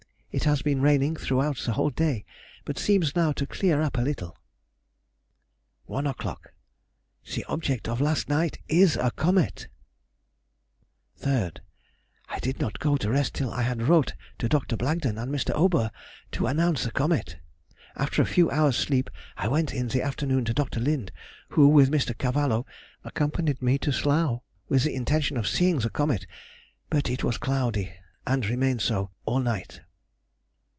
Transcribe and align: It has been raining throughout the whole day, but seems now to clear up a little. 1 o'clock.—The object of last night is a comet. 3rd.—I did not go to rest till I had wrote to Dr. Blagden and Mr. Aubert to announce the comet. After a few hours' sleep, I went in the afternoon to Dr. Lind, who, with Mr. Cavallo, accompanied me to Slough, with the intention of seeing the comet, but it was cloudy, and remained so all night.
It 0.33 0.45
has 0.45 0.61
been 0.61 0.79
raining 0.79 1.17
throughout 1.17 1.57
the 1.65 1.73
whole 1.73 1.89
day, 1.89 2.23
but 2.63 2.79
seems 2.79 3.17
now 3.17 3.33
to 3.33 3.45
clear 3.45 3.81
up 3.81 3.97
a 3.97 4.01
little. 4.01 4.37
1 5.87 6.07
o'clock.—The 6.07 7.43
object 7.49 7.89
of 7.89 7.99
last 7.99 8.29
night 8.29 8.57
is 8.69 8.95
a 8.95 9.11
comet. 9.11 9.67
3rd.—I 11.19 12.39
did 12.39 12.61
not 12.61 12.79
go 12.79 12.95
to 12.95 13.09
rest 13.09 13.35
till 13.35 13.51
I 13.51 13.63
had 13.63 13.81
wrote 13.81 14.13
to 14.39 14.47
Dr. 14.47 14.77
Blagden 14.77 15.17
and 15.17 15.29
Mr. 15.35 15.53
Aubert 15.53 15.91
to 16.31 16.47
announce 16.47 16.85
the 16.85 16.91
comet. 16.91 17.35
After 17.97 18.21
a 18.21 18.25
few 18.33 18.49
hours' 18.49 18.77
sleep, 18.77 19.09
I 19.35 19.49
went 19.49 19.73
in 19.73 19.89
the 19.89 20.01
afternoon 20.01 20.45
to 20.45 20.53
Dr. 20.53 20.79
Lind, 20.79 21.11
who, 21.49 21.67
with 21.67 21.91
Mr. 21.91 22.17
Cavallo, 22.17 22.65
accompanied 23.03 23.61
me 23.61 23.77
to 23.79 23.91
Slough, 23.91 24.39
with 24.69 24.83
the 24.85 24.95
intention 24.95 25.35
of 25.35 25.45
seeing 25.45 25.79
the 25.79 25.89
comet, 25.89 26.25
but 26.89 27.09
it 27.09 27.21
was 27.21 27.37
cloudy, 27.37 27.91
and 28.25 28.45
remained 28.45 28.81
so 28.81 29.11
all 29.25 29.39
night. 29.41 29.81